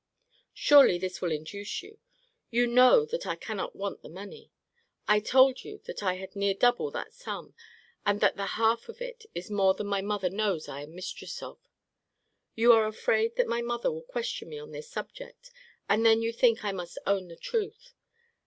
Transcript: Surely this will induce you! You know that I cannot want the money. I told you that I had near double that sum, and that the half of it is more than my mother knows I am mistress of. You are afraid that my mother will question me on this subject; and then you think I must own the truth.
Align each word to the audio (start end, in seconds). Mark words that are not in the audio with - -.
Surely 0.55 0.97
this 0.97 1.21
will 1.21 1.31
induce 1.31 1.83
you! 1.83 1.99
You 2.49 2.65
know 2.65 3.05
that 3.05 3.27
I 3.27 3.35
cannot 3.35 3.75
want 3.75 4.01
the 4.01 4.09
money. 4.09 4.51
I 5.07 5.19
told 5.19 5.63
you 5.63 5.77
that 5.85 6.01
I 6.01 6.15
had 6.15 6.35
near 6.35 6.55
double 6.55 6.89
that 6.89 7.13
sum, 7.13 7.53
and 8.03 8.19
that 8.19 8.35
the 8.35 8.47
half 8.57 8.89
of 8.89 8.99
it 8.99 9.27
is 9.35 9.51
more 9.51 9.75
than 9.75 9.85
my 9.85 10.01
mother 10.01 10.31
knows 10.31 10.67
I 10.67 10.81
am 10.81 10.95
mistress 10.95 11.43
of. 11.43 11.59
You 12.55 12.73
are 12.73 12.87
afraid 12.87 13.35
that 13.35 13.45
my 13.45 13.61
mother 13.61 13.91
will 13.91 14.01
question 14.01 14.49
me 14.49 14.57
on 14.57 14.71
this 14.71 14.89
subject; 14.89 15.51
and 15.87 16.03
then 16.03 16.23
you 16.23 16.33
think 16.33 16.63
I 16.65 16.71
must 16.71 16.97
own 17.05 17.27
the 17.27 17.35
truth. 17.35 17.93